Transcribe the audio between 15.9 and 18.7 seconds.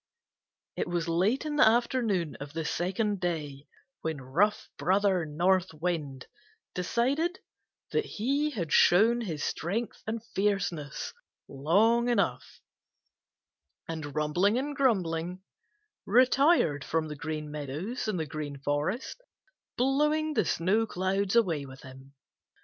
retired from the Green Meadows and the Green